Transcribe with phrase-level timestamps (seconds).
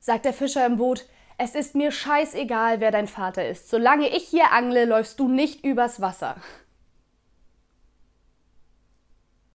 [0.00, 1.06] sagt der Fischer im Boot,
[1.38, 3.70] es ist mir scheißegal, wer dein Vater ist.
[3.70, 6.36] Solange ich hier angle, läufst du nicht übers Wasser.